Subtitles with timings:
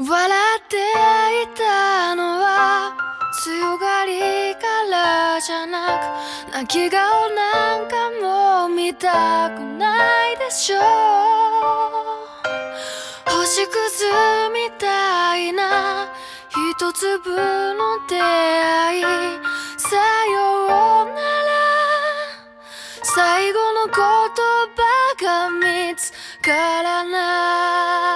[0.00, 0.76] 笑って
[1.42, 2.94] いたのは
[3.42, 5.98] 強がりからじゃな
[6.46, 9.96] く泣き顔なんかも見たくな
[10.34, 10.80] いでしょう。
[13.26, 14.04] 星屑
[14.54, 16.12] みたいな
[16.76, 17.34] 一粒
[17.74, 19.02] の出会い。
[19.78, 19.96] さ
[20.32, 21.18] ようなら。
[23.02, 24.78] 最後の言葉
[25.20, 28.07] が見つからない。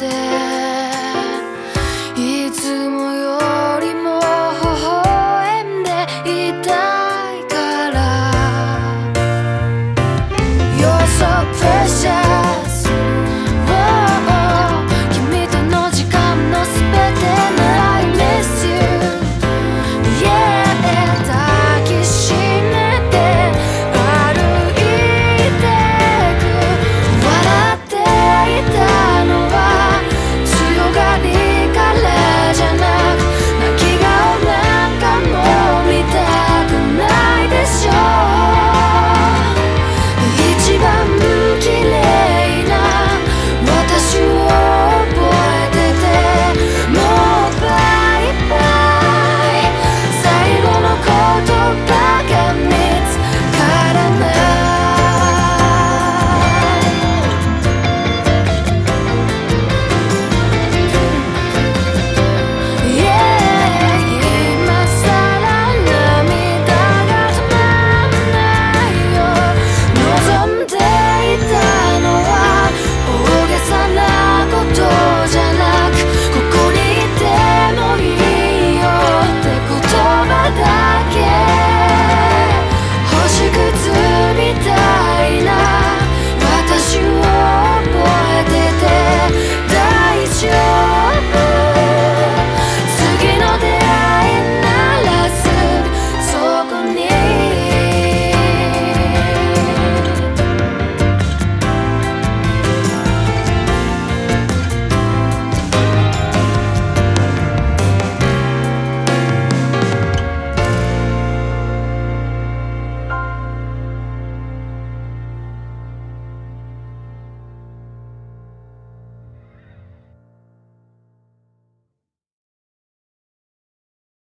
[0.00, 0.57] there